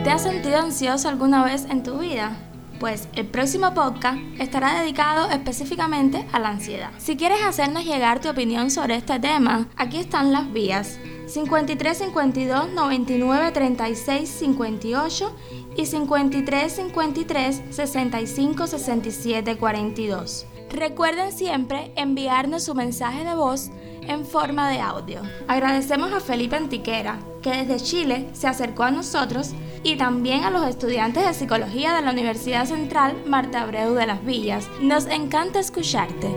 ¿Te 0.05 0.11
has 0.11 0.23
sentido 0.23 0.59
ansioso 0.59 1.09
alguna 1.09 1.45
vez 1.45 1.67
en 1.69 1.83
tu 1.83 1.99
vida? 1.99 2.37
Pues 2.81 3.09
el 3.14 3.27
próximo 3.27 3.75
podcast 3.75 4.19
estará 4.38 4.81
dedicado 4.81 5.31
específicamente 5.31 6.27
a 6.33 6.38
la 6.38 6.49
ansiedad. 6.49 6.88
Si 6.97 7.19
quieres 7.19 7.43
hacernos 7.43 7.85
llegar 7.85 8.21
tu 8.21 8.31
opinión 8.31 8.71
sobre 8.71 8.95
este 8.97 9.21
tema, 9.21 9.69
aquí 9.77 9.99
están 9.99 10.33
las 10.33 10.51
vías 10.51 10.99
53 11.27 11.99
52 11.99 12.71
99 12.73 13.53
36 13.53 14.31
58 14.31 15.37
y 15.77 15.85
53 15.85 16.73
53 16.73 17.62
65 17.69 18.66
67 18.66 19.59
42. 19.59 20.47
Recuerden 20.71 21.33
siempre 21.33 21.93
enviarnos 21.97 22.62
su 22.62 22.75
mensaje 22.75 23.25
de 23.25 23.35
voz 23.35 23.71
en 24.03 24.25
forma 24.25 24.71
de 24.71 24.81
audio. 24.81 25.21
Agradecemos 25.49 26.12
a 26.12 26.21
Felipe 26.21 26.57
Antiquera, 26.57 27.19
que 27.43 27.51
desde 27.51 27.85
Chile 27.85 28.31
se 28.33 28.47
acercó 28.47 28.85
a 28.85 28.90
nosotros, 28.90 29.51
y 29.83 29.97
también 29.97 30.45
a 30.45 30.51
los 30.51 30.66
estudiantes 30.66 31.25
de 31.25 31.35
psicología 31.35 31.95
de 31.95 32.03
la 32.03 32.12
Universidad 32.12 32.66
Central 32.66 33.16
Marta 33.27 33.62
Abreu 33.62 33.95
de 33.95 34.07
las 34.07 34.25
Villas. 34.25 34.69
Nos 34.81 35.07
encanta 35.07 35.61
escucharte. 35.61 36.29